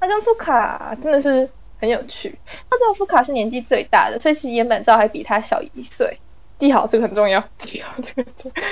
[0.00, 1.48] 他跟福卡真的是
[1.80, 2.36] 很有趣。
[2.68, 6.18] 他知道福卡是年纪最大的，所以其实岩本照还比他小一岁。
[6.58, 7.42] 记好，这个很重要。
[7.58, 8.30] 记好这个，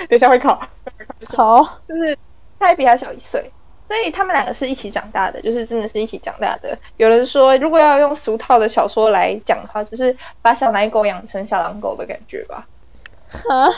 [0.09, 0.61] 等一下会考。
[1.37, 2.17] 好，就是
[2.59, 3.51] 他也比他小一岁，
[3.89, 6.79] 所以他们两个是一起长大的，就是真的是一起长大的。
[6.97, 12.67] 有人说，如果要用俗套的小说来讲的话，就是把小奶狗养成小狼狗的感觉吧。
[13.49, 13.69] 啊，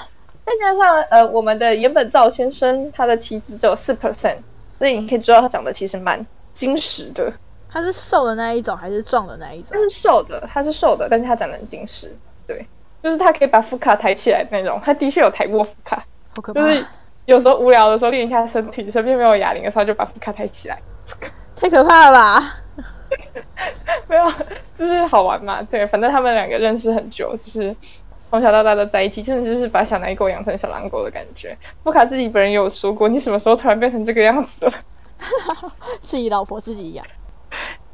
[0.44, 4.38] 再加上呃，我们的原本赵先生他的体脂只有四 percent，
[4.78, 7.32] 所以你可以知道他长得其实蛮精实的。
[7.70, 9.78] 他是瘦的那一种还是壮的那一种他？
[9.78, 12.14] 是瘦的，他是瘦的，但是他长得很精实。
[12.46, 12.64] 对，
[13.04, 14.80] 就是他可以把副卡抬起来的那种。
[14.82, 16.02] 他的确有抬过副卡，
[16.34, 16.62] 好可怕！
[16.62, 16.86] 就是
[17.26, 20.78] 有时候无聊的时候练一下身体，身边没有哑铃的时候就把副卡抬起来。
[21.54, 22.54] 太可怕了吧！
[24.08, 24.32] 没有，
[24.74, 25.62] 就是好玩嘛。
[25.62, 27.76] 对，反正他们两个认识很久，就是
[28.30, 31.54] 从小到大都在一起，真的就是把小奶狗养成小狼狗的感觉。
[31.82, 34.72] 布卡自己本人也有说过，你什么时候突然变成这个样子了？
[36.02, 37.06] 自己老婆自己养，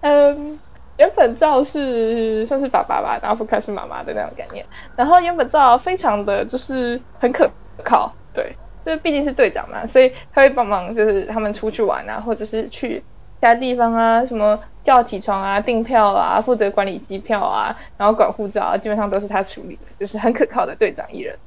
[0.01, 0.59] 嗯，
[1.01, 4.63] 原本照是算是爸爸吧，然后福卡是妈妈的那种概念。
[4.95, 7.51] 然后原本照非常的就是很可
[7.83, 21.39] 靠，对，就是毕竟是队长嘛，所以他会帮忙，就是他们出去玩啊，或者是去其他地方啊，什么叫起床啊、订票啊、负责管理机票啊，然后管护照啊，基本上都是他处理的，就是很可靠的队长一人。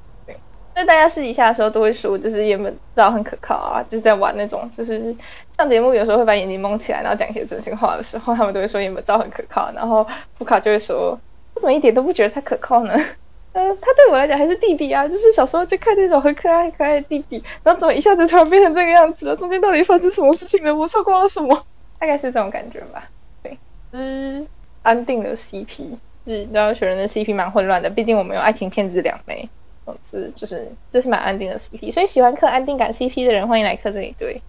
[0.74, 5.16] 对，那大家私底下的时候都会说，就是原本照很可靠啊，就是在玩那种，就是
[5.58, 10.06] 上节目有时候会把眼睛蒙起来，然后讲一些真心话的时候，他们都会说原本照很可靠，然后
[10.38, 11.20] 布卡就会说，
[11.54, 12.94] 我怎么一点都不觉得他可靠呢？
[13.54, 19.36] 呃，他对我来讲还是弟弟啊，就是小时候就看那种很可爱很可爱的弟弟，然后怎么一下子突然变成这个样子了？
[19.36, 20.76] 中间到底发生什么事情了？
[20.76, 21.64] 我错过了什么？
[22.00, 23.08] 大概是这种感觉吧。
[23.44, 23.60] 对，
[23.92, 24.48] 是
[24.82, 29.48] 安定的 CP，是然后雪人的 CP 蛮混乱的，毕竟我们有爱情骗子两枚，
[29.86, 34.42] 总之就是这是蛮安定的 CP，所以喜欢磕安定感 CP 的人欢迎来磕这一对。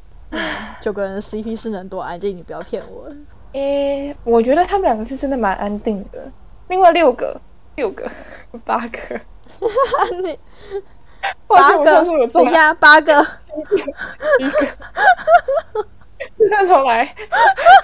[0.80, 2.36] 九个人的 CP 是能多安定？
[2.36, 3.10] 你不要骗我。
[3.52, 6.30] 诶，我觉得他们两个是真的蛮安定的。
[6.68, 7.40] 另外六个，
[7.76, 8.10] 六个，
[8.64, 9.20] 八个，
[10.22, 10.38] 你
[11.46, 13.12] 抱歉我八个等一下，八个，
[14.38, 14.66] 一个，
[16.50, 17.14] 再重来，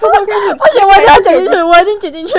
[0.00, 0.54] 从头开始。
[0.54, 2.34] 不行，我一定要剪进去，我一定剪进去。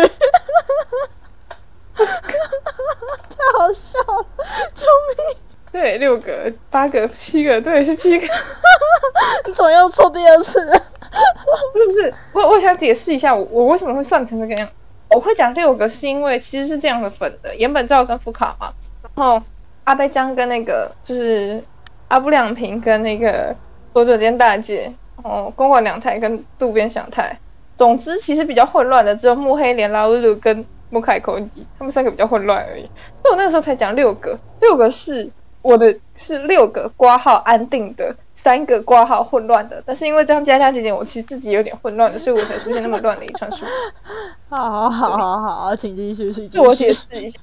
[1.97, 4.25] 太好笑了，
[4.73, 4.86] 救
[5.17, 5.38] 命！
[5.71, 8.27] 对，六个、八个、七个，对，是七个，
[9.47, 10.73] 你怎么又错第二次了？
[11.75, 12.13] 是不是？
[12.34, 14.67] 我我想解释一下，我我为什么会算成这个样。
[15.10, 19.41] 我会讲六个，是因为其实是这样的粉的：岩本照跟福卡嘛，然后
[19.84, 21.62] 阿贝江跟那个就是
[22.08, 23.54] 阿布两平跟那个
[23.93, 27.38] 佐佐间大姐，然后，公馆两太跟渡边祥太。
[27.77, 32.84] 总之，其实比较混乱的只有木黑莲、拉乌鲁跟木凯口吉，他们三个比较混乱而已。
[33.21, 35.32] 所以我那个时候才讲六个，六个是
[35.63, 39.82] 我的是六个挂号安定的，三个挂号混乱的。
[39.86, 43.65] 但是因为这样加加减减，我其实自己有点混乱的，所以我才出现那么乱的一串数。
[44.49, 46.49] 好好好好好，请继续，请继续。
[46.49, 47.39] 自我解释一下，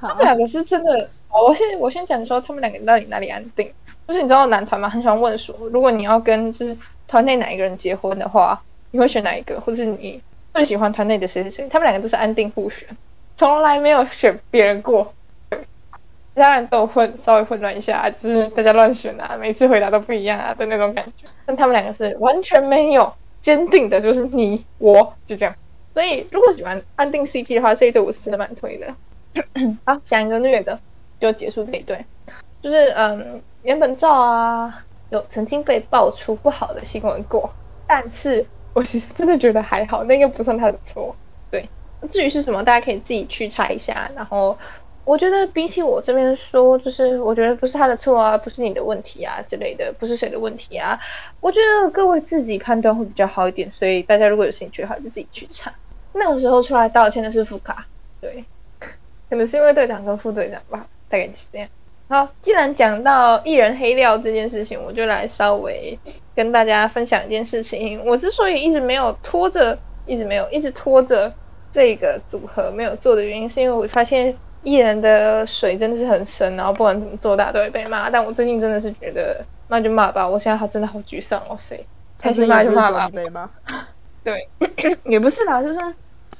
[0.00, 1.08] 他们两个是真的。
[1.30, 3.72] 我先我先讲说他们两个到底哪里安定。
[4.06, 6.76] 就是你知道男团嘛，很喜欢问说，如果你要跟就是
[7.08, 10.22] 团内哪一个人结婚的话，你会选哪一个，或者是你
[10.54, 11.68] 最喜欢团内的谁谁谁？
[11.68, 12.88] 他们两个都是安定互选，
[13.34, 15.12] 从来没有选别人过。
[15.50, 21.28] 其他人都有混稍微混乱一下，就是大家乱选啊，每次回答都不一样啊的那种感觉。
[21.44, 25.54] 但他们两个是完全没有坚定的，就是你我就这样。
[25.92, 28.94] 所以如果喜欢安定 CP 的话，这一对我是真的蛮推的。
[29.84, 30.78] 好，讲一个虐的，
[31.18, 32.04] 就结束这一对。
[32.62, 37.52] 就是嗯，原本照啊，有曾经被爆出不好的新闻过，
[37.86, 41.16] 但是我其实真的觉得还好，那个不算他的错。
[41.50, 41.68] 对，
[42.10, 44.10] 至于是什么，大家可以自己去查一下。
[44.14, 44.58] 然后
[45.04, 50.98] 我觉得比起我这边说，就是我觉得不是他的错啊，不是你的问题啊之类的，不是谁的问题啊，
[51.40, 53.70] 我觉得各位自己判断会比较好一点。
[53.70, 55.72] 所以大家如果有兴趣的话，就自己去查。
[56.12, 57.86] 那个时候出来道歉的是副卡，
[58.20, 58.44] 对，
[59.30, 61.68] 可能是因为队长跟副队长吧，大概是这样。
[62.08, 65.98] 好，既然讲到艺人黑料这件事情，我就来稍微
[66.34, 68.04] 跟大家分享一件事情。
[68.04, 71.32] 我之所以一直没有拖着，一直没有一直拖着
[71.72, 78.10] 这个组合没有做的原因，是因为我发现艺人的水真的是很深，然后不管怎么做，大家都会被骂。
[78.10, 81.84] 但我最近真的是觉得骂就骂吧，我现在好真的好沮丧哦，所以
[82.18, 83.10] 开心骂就骂吧。
[84.22, 84.48] 对，
[85.04, 85.80] 也不是啦，就是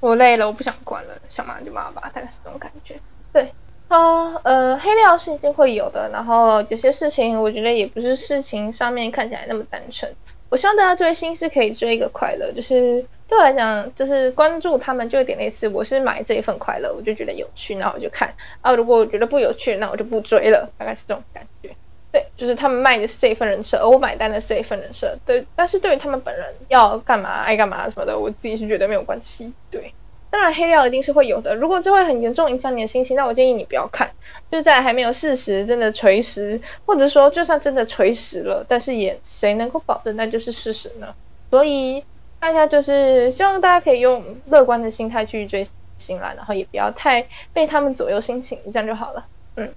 [0.01, 2.95] 我累了，我不想管了，想骂就骂吧，大概是这种感觉。
[3.33, 3.53] 对，
[3.95, 10.13] 啊，呃，黑料是一定会有的，然后有些事情我觉得也不是事情上面看起来那么单纯。
[10.49, 21.71] 我希望大家追星是可以追一个快乐，就是对我来讲，就是关注他们就有点类似，我是买这一份快乐，我就觉得有趣，那我就看啊，如果我觉得不有趣，那我就不追了，大概是这种感觉。
[22.11, 25.17] 对，就是他们卖的是这一份人设，而我买单的是这一份人设。
[25.25, 29.53] 对，但是对于他们本人要干嘛、爱干嘛什么的，我自己是觉得没有关系。
[29.71, 29.95] 对，
[30.35, 31.55] 当然黑料一定是会有的。
[31.55, 34.11] 如果这会很严重影响你的心情，那我建议你不要看。
[34.51, 41.15] 就是在还没有事实真的垂实，或者说就算真的垂实了，但是也谁能够保证那就是事实呢？
[41.53, 42.03] 所以
[42.41, 45.65] 大家就是希望大家可以用乐观的心态去追
[45.99, 49.25] 星啦，然后也不要太被他们左右心情，这样就好了。
[49.55, 49.73] 嗯，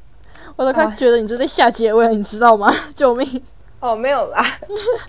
[0.56, 2.74] 我都快觉得你这在下结尾了，你知道吗？
[2.96, 3.43] 救命！
[3.80, 4.44] 哦，没有啦，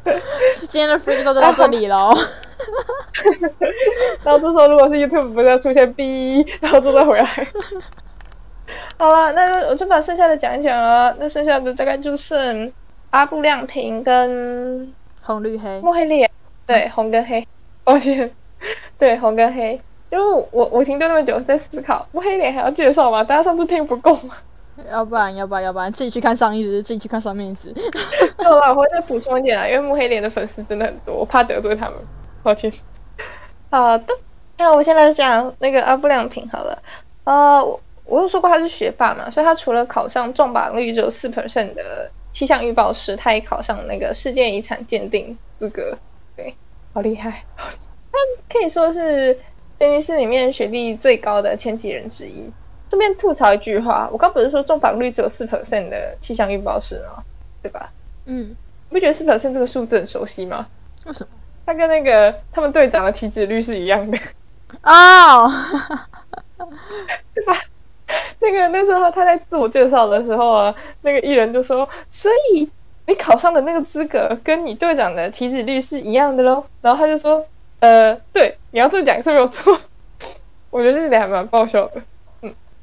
[0.68, 2.10] 今天的 free 都到这里了。
[4.22, 7.24] 然后这时候如果是 YouTube 不是要出现 B，然后就再回来。
[8.98, 11.16] 好了，那我就把剩下的讲一讲了。
[11.18, 12.70] 那剩下的大概就剩
[13.10, 16.30] 阿布亮平跟红绿黑墨黑脸，
[16.66, 17.46] 对，红跟黑。
[17.84, 18.30] 抱歉，
[18.98, 19.80] 对，红跟黑。
[20.10, 23.24] 因为我我停顿那么久在思考，墨黑脸还要介绍吗？
[23.24, 24.34] 大家上次听不够吗？
[24.90, 27.74] 要不然，要不然，要不然自己去看上一只，自己去看上面一只。
[28.36, 31.98] 好了，我会再补充一点啊，因为木黑脸的粉丝真的很多，我怕得罪他们，
[32.42, 32.72] 抱歉。
[33.70, 34.14] 好的，
[34.56, 36.82] 那我现在讲那个阿布良平好了。
[37.24, 45.98] 呃，我我有说过他是学霸嘛，所以他除了考上重榜率只有四 percent 的气象预报师，他也考上那个世界遗产鉴定资格。
[46.34, 46.54] 对，
[46.94, 49.34] 好厉害，他可以说是
[49.78, 52.50] 鉴定师里面学历最高的前几人之一。
[52.88, 57.22] 这边吐槽一句话，我刚不是说中榜率只有四 percent 的气象预报师吗？
[57.62, 57.90] 对吧？
[58.26, 58.56] 嗯，
[58.88, 60.66] 你不觉得四 percent 这个数字很熟悉吗？
[61.04, 61.28] 为什么？
[61.66, 64.18] 他跟那个他们队长的体脂率是一样的
[64.82, 65.52] 哦，
[67.34, 67.54] 对吧？
[68.40, 72.70] 那个那时候他在自我介绍的时候啊，那个艺人就说：“所以
[73.06, 77.44] 你考上的那个资格跟你队长的体脂率是一样的喽。”然后他就说
[77.80, 79.78] ：“呃，对，你要这么讲是没有错。”
[80.70, 82.02] 我觉得这点还蛮爆笑的。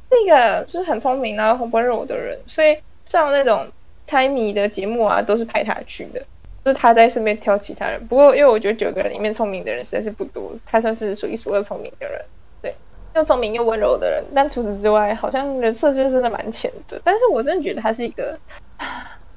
[0.10, 3.68] 那个就是很聪明然后很温柔的人，所以上那种
[4.06, 6.20] 猜谜的节目啊，都是派他去的，
[6.63, 8.08] 就是他在身边挑其他人。
[8.08, 12.22] 不过因为我觉得九个人里面聪明的人实在是不多，他算是数一数二聪明的人，
[12.62, 12.76] 对，
[13.15, 14.24] 又聪明又温柔的人。
[14.34, 17.02] 但除此之外，好像人设就真的蛮浅的。
[17.04, 18.39] 但是我真的觉得他是一个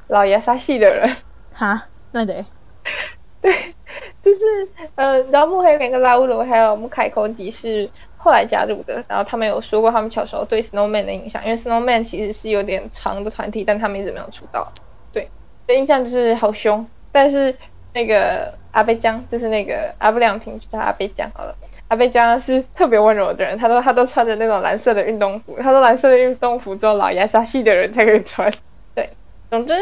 [0.07, 1.17] 老爷杀系的人。
[1.53, 2.45] 哈，那得
[3.41, 3.53] 对，
[4.23, 4.41] 就是
[4.95, 7.89] 呃，然后木黑莲跟拉乌鲁还有木凯空吉是。
[8.21, 14.73] 后来加入的，然后他们有说过他们小时候对 Snowman 的印象，因为 Snowman 其实是有点长的团体，但他们一直没有出道。
[15.13, 15.31] 对，
[15.69, 16.85] 的印象就是好凶。
[17.13, 17.55] 但是
[17.95, 21.55] 那个阿贝江，就是那个阿布亮平，就叫阿贝江好了。
[21.87, 28.53] 阿贝江是特别温柔的人，他都他都穿着那种蓝色的运动服，他说蓝色的运动服只有老亚沙系的人才可以穿。
[28.97, 29.11] 对，
[29.49, 29.75] 总之。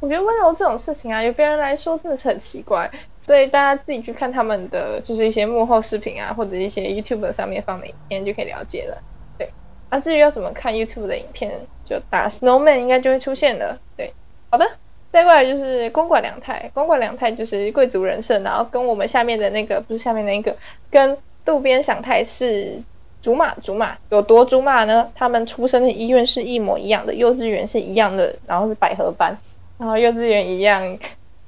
[0.00, 9.02] 我觉得温柔这种事情啊，有别人来说真的是很奇怪，所以大家自己去看他们的就是一些幕后视频啊，或者一些 YouTube 上面放的影片就可以了解了。
[9.36, 9.50] 对，
[9.90, 13.80] 那至于要怎么看 YouTube 的影片，就打 Snowman 应该就会出现了。
[13.96, 14.12] 对，
[14.50, 14.70] 好的，
[15.10, 20.56] 再过来就是公馆两太，公馆两太就是贵族人设，然后跟我们下面的那个不是下面那一个，
[20.92, 22.80] 跟渡边祥太是
[23.20, 25.10] 竹马，竹马有多竹马呢？
[25.16, 29.36] 他们出生的医院是一模一样的，幼稚园是一样的，然后是百合班。
[29.78, 30.98] 然后幼稚园一样，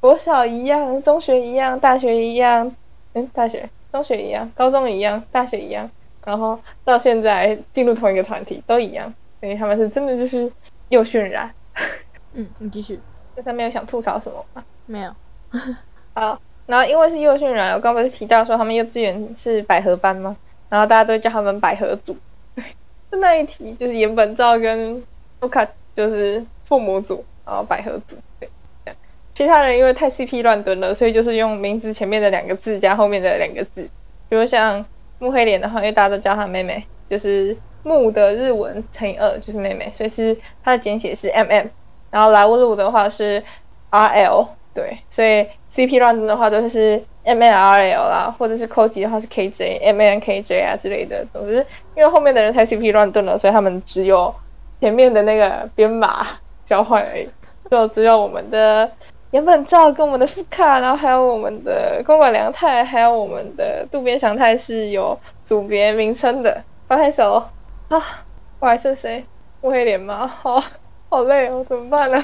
[0.00, 2.74] 国小一样，中学一样，大学一样，
[3.12, 5.90] 嗯，大学、中学一样，高中一样，大学一样，
[6.24, 10.50] 然后到现在进入同一个团体都一样，所以他们是真的就是
[10.90, 11.52] 又渲染。
[12.34, 13.00] 嗯，你继续。
[13.34, 14.64] 那他没有想吐槽什么吗？
[14.86, 15.12] 没有。
[16.14, 20.36] 好，然后因为是幼训染，我刚不是提到说他们幼稚园是百合班吗？
[20.68, 22.16] 然后大家都叫他们百合组。
[23.10, 25.02] 就 那一题就是岩本照跟
[25.40, 25.66] 卢卡
[25.96, 27.24] 就是父母组。
[27.46, 28.48] 然后百合组，对，
[29.34, 33.88] 其他人因为太 CP 乱炖了，所以就是用名字前面的两个字加后面的两个字。
[34.28, 34.84] 比如像
[35.18, 41.68] 木黑脸的话，因为大家都叫她妹妹，就是木的日文乘以二就是妹妹，所以是它的简写是 MM。
[42.10, 43.42] 然后莱乌路的话是
[43.90, 51.24] RL，对，所以 CP 乱炖的话都是 MNRL 啦，或者是 koj 的话是 KJ，MNKJ 啊之类的。
[51.32, 51.64] 总之，
[51.96, 54.34] 因为后面的人太 CP 乱炖了，所以他们只有
[54.80, 56.26] 前面的那个编码
[56.70, 57.28] 交换而已。
[57.68, 58.88] 就只有我们的
[59.32, 66.62] 原本照跟我们的副卡，然后还有我们的公馆良太，还有我们的渡边祥太是有组别名称的。
[66.88, 67.34] 拍拍手
[67.88, 68.00] 啊！
[68.60, 69.24] 我还是谁？
[69.62, 70.26] 乌黑脸吗？
[70.26, 70.62] 好，
[71.08, 72.22] 好累哦，怎么办呢？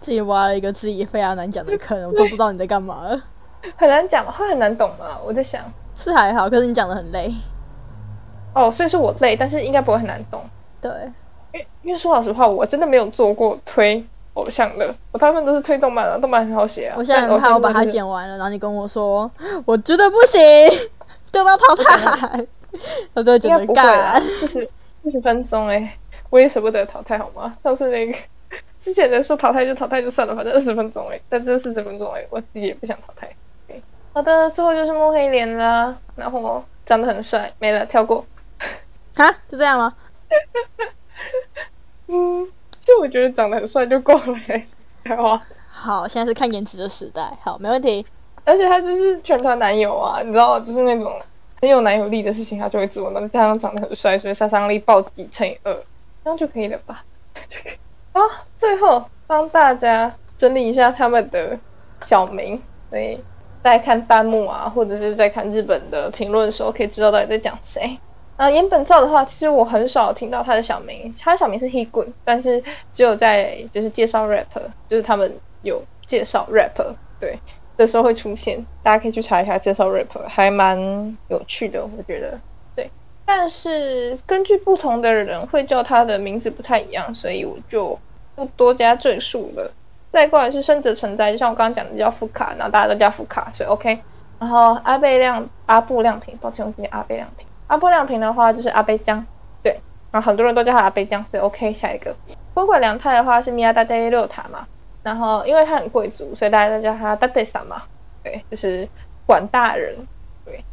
[0.00, 3.20] 自己挖了一个自己非常难讲的坑，我都不知道你在干嘛了。
[3.76, 4.30] 很难讲吗？
[4.30, 5.18] 会很难懂吗？
[5.24, 5.62] 我在想，
[5.96, 7.32] 是还好，可是你讲的很累。
[8.54, 10.40] 哦，所以是我累，但是应该不会很难懂。
[10.80, 10.90] 对，
[11.84, 14.04] 因为说老实话，我真的没有做过推。
[14.34, 16.96] 偶像的，我大部分都是推动漫的，动漫很好写啊。
[16.98, 19.30] 我现在很怕我把它剪完了，然后你跟我说，
[19.64, 20.40] 我觉得不行，
[21.30, 22.44] 丢到淘汰，
[23.14, 24.20] 我都觉得干。
[24.20, 24.68] 四十
[25.04, 25.96] 四十分钟哎，
[26.30, 27.56] 我也舍不得淘汰好吗？
[27.62, 28.18] 上次那个
[28.80, 33.30] 之前的说淘汰就淘汰就算了，反正二十分钟哎，但这四十分钟哎，我自己也不想淘汰。
[34.12, 38.26] 好的，最后就是摸黑脸啦，然后长得很帅，没了，跳过。
[39.14, 39.94] 哈，就这样吗？
[42.08, 42.46] 嗯，
[42.80, 44.36] 就我觉得长得很帅就够了，
[45.04, 45.42] 实话。
[45.70, 48.04] 好，现在是看颜值的时代，好，没问题。
[48.44, 51.20] 而且他就是全团男友啊，你知道，就是那种
[51.60, 53.10] 很有男友力的事情，他就会做。
[53.10, 55.74] 那加上长得很帅，所以杀伤力暴击乘以二，
[56.22, 57.04] 这样就可以了吧？
[57.48, 57.72] 就可以。
[58.12, 58.20] 好，
[58.58, 61.58] 最后帮大家整理一下他们的
[62.04, 63.18] 小名，所以
[63.62, 67.98] 在看弹幕啊，或者是在看日本的评论的时候，可以知道到底在讲谁。
[68.36, 77.38] 啊，岩本照的话，其实我很少听到他的小名，他的小名是 He Gun，但是只有在就是介绍 Rapper，就是他们有介绍 Rapper 对
[77.76, 82.40] 的时候会出现，大家可以去查一下介绍 Rapper，还蛮有趣的，我觉得。
[82.74, 82.90] 对，
[83.24, 87.98] 但是根据不同的人会叫他的名字不太一样，所以我就
[88.34, 89.72] 不多加赘述了。
[90.10, 94.00] 再过来是生者成灾，就像我刚刚讲的叫福卡，然后大家都叫福卡，所以 OK。
[94.40, 97.46] 然后阿贝亮阿布亮平，抱歉，我今天阿贝亮平。
[97.66, 99.24] 阿波亮平的话就是阿贝江，
[99.62, 101.72] 对，然后很多人都叫他阿贝江，所以 OK。
[101.72, 102.14] 下一个，
[102.52, 104.66] 坤鬼良太的话是米亚达德六塔嘛，
[105.02, 107.82] 然后因为他很贵族，所以大家都叫他达德萨嘛，
[108.22, 108.88] 对，就是
[109.26, 109.96] 管大人，
[110.44, 110.64] 对，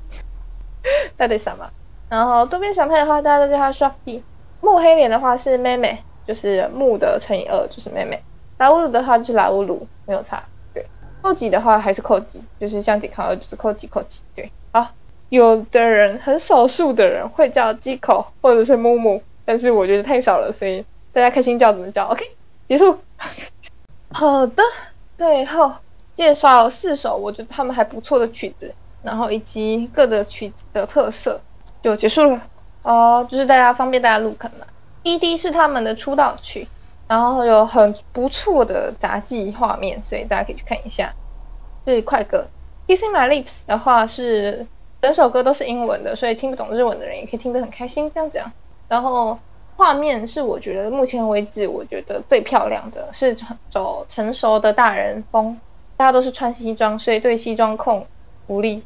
[1.17, 1.69] 达德萨嘛。
[2.09, 4.21] 然后多边祥太的话，大家都叫他 Sharpie。
[4.59, 8.21] 木黑脸的话是妹妹，就是木的乘以二就是妹妹。
[8.57, 10.43] 拉乌鲁的话就是拉乌鲁，没有差。
[10.73, 10.85] 对，
[11.21, 14.89] 扣吉的话还是扣吉，就是像健康就是扣吉扣吉，对，好。
[15.31, 22.25] 有的人很少数的人会叫鸡口或者是木木，但是我觉得太少了，所以大家开心叫怎么叫？OK，
[22.67, 22.97] 结束。
[24.11, 24.61] 好的，
[25.17, 25.71] 最后
[26.15, 31.39] 介绍四首我觉得他们还不错的曲子，然后以及各的曲子的特色
[31.81, 32.41] 就结束了。
[32.81, 34.65] 哦，就是大家方便大家入坑嘛。
[35.05, 36.67] ED 是他们的出道曲，
[37.07, 41.13] 然后有很不错的杂技画面，所以大家可以去看一下。
[41.87, 42.47] 是快歌。
[42.85, 44.67] Kissing My Lips 的话是。
[45.01, 48.11] 整首歌都是英文的，所以听不懂日文的人也可以听得很开心。
[48.13, 48.41] 这样子，
[48.87, 49.39] 然后
[49.75, 53.35] 画面是我觉得目前为止我觉得最漂亮的，是
[53.71, 55.57] 走成熟的大人风，
[55.97, 58.05] 大家都是穿西装，所以对西装控
[58.47, 58.83] 无力。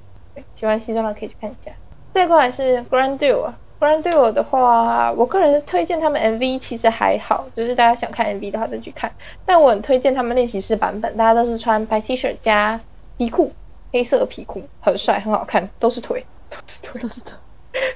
[0.56, 1.72] 喜欢西装的可以去看一下。
[2.14, 9.12] 这块是 Grand Duo，Grand Duo 的话，我个人推荐他们 MV，其实还好，就是大家想看 MV 的话再去看。
[9.46, 12.80] 但我很推荐他们练习室版本，大家都是穿白 T 恤加
[13.18, 13.52] 皮裤。
[13.92, 17.34] 黑色皮裤很帅，很好看，都是腿， 都是腿，都是腿，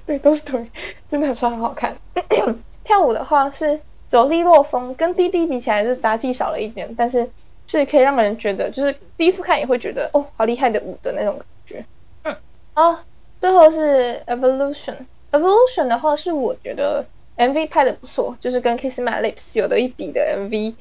[0.06, 0.70] 对，都是腿，
[1.10, 1.98] 真的很帅，很好看。
[2.84, 7.30] 跳舞的话是走利落风，跟滴滴比起来，就是杂技少了一点，但是
[7.68, 11.86] 是可以让人觉得，就是第一次看也会觉得哦，好厉害的舞的那种感觉。
[12.24, 12.36] 嗯，
[12.76, 13.00] 哦，
[13.40, 17.06] 最后是 Evolution，Evolution 的话是我觉得
[17.38, 20.74] MV 拍的不错，就是跟 Kiss My Lips 有的一比的 MV。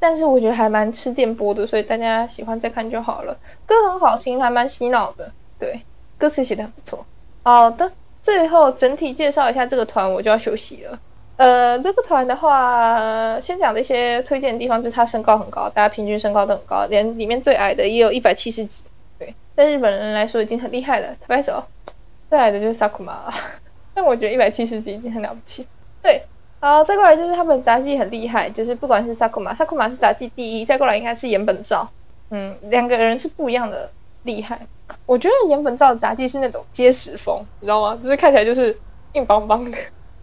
[0.00, 3.36] 但是我觉得还蛮吃电波的，所以大家喜欢再看就好了。
[3.66, 5.32] 歌很好听，还蛮洗脑的。
[5.58, 5.82] 对，
[6.16, 7.04] 歌词写的很不错。
[7.42, 7.90] 好的，
[8.22, 11.00] 最后整体介绍一下这个团，我就要休息了。
[11.36, 18.84] 呃，这个团的话，先讲这些推荐的地方，就是他身高很高，大家平均身高都很高，连里面最矮的也有一百七十几。
[19.18, 21.16] 对，在日本人来说已经很厉害了。
[21.26, 21.64] 拍手，
[22.30, 23.32] 最矮的就是萨库玛，
[23.94, 25.66] 但我觉得一百七十几已经很了不起。
[26.02, 26.22] 对。
[26.60, 31.90] 好，再过来就是他们杂技很厉害，就是不管是萨库玛，萨库玛是杂技第一，再过来应该是岩本照，
[32.30, 33.92] 嗯，两个人是不一样的
[34.22, 34.66] 厉害。
[35.06, 37.96] 我觉得岩本照的杂技是那种结实风，你知道吗？
[38.02, 38.76] 就是看起来就是
[39.12, 39.78] 硬邦邦的，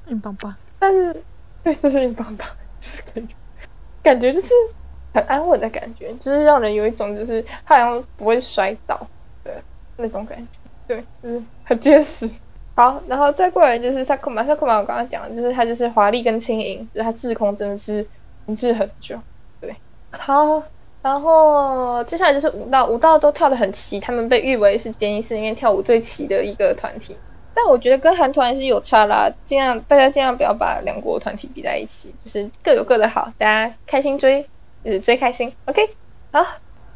[0.07, 0.53] 硬邦邦。
[0.77, 1.23] 但是，
[1.63, 2.45] 对，就是硬邦邦，
[2.79, 3.35] 就是感觉，
[4.03, 4.53] 感觉就是
[5.13, 9.07] 很安稳的感觉，就是让人有一种就是他好像不会摔倒
[9.43, 9.63] 的
[9.95, 12.29] 那种感觉，对，就是很结实。
[12.75, 18.05] 好，然后再过来就是萨库玛，萨库玛我刚刚讲的，就是他就是华丽跟轻盈，就是他滞空真的是
[18.45, 19.17] 停滞很久，
[19.61, 19.73] 对。
[20.11, 20.61] 好，
[21.01, 27.15] 然后接下来就是舞蹈，舞蹈都跳得很齐，他们被誉为是杰尼斯里面跳舞最齐的一个团体。
[27.53, 34.45] 但我觉得跟韩团还是有差啦，尽量大家尽量不要把两国团体比在一起，就是各有各的好，大家开心追，
[34.83, 35.53] 就是追开心。
[35.63, 35.89] OK，
[36.31, 36.45] 好。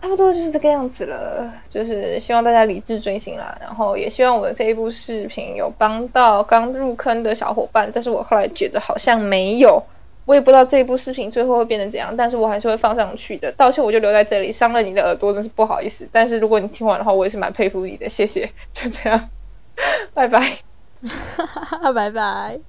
[0.02, 9.84] 差不多就是这个样子了，就是希望大家理智追星啦，然后也希望我的这一部视频有帮到刚入坑的小伙伴，但是我后来觉得好像没有，
[10.26, 13.52] 我也不知道这一部视频最后会变成怎样，但是我还是会放上去的。
[13.52, 19.30] 道歉我就留在这里，伤了你的耳朵真是不好意思，但是如果你听完的话，我也是蛮佩服你的，谢谢，就这样，
[20.14, 20.54] 拜拜，
[21.94, 22.60] 拜拜。